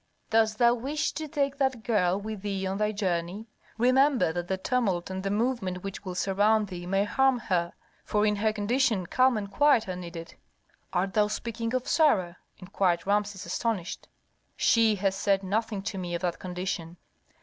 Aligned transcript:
Dost 0.31 0.57
thou 0.57 0.73
wish 0.73 1.11
to 1.11 1.27
take 1.27 1.59
that 1.59 1.83
girl 1.83 2.19
with 2.19 2.41
thee 2.41 2.65
on 2.65 2.79
thy 2.79 2.91
journey? 2.91 3.45
Remember 3.77 4.33
that 4.33 4.47
the 4.47 4.57
tumult 4.57 5.11
and 5.11 5.21
the 5.21 5.29
movement 5.29 5.83
which 5.83 6.03
will 6.03 6.15
surround 6.15 6.69
thee 6.69 6.87
may 6.87 7.03
harm 7.03 7.37
her, 7.37 7.71
for 8.03 8.25
in 8.25 8.37
her 8.37 8.51
condition 8.51 9.05
calm 9.05 9.37
and 9.37 9.51
quiet 9.51 9.87
are 9.87 9.95
needed." 9.95 10.33
"Art 10.91 11.13
thou 11.13 11.27
speaking 11.27 11.75
of 11.75 11.87
Sarah?" 11.87 12.37
inquired 12.57 13.05
Rameses, 13.05 13.45
astonished. 13.45 14.07
"She 14.57 14.95
has 14.95 15.15
said 15.15 15.43
nothing 15.43 15.83
to 15.83 15.99
me 15.99 16.15
of 16.15 16.23
that 16.23 16.39
condition." 16.39 16.97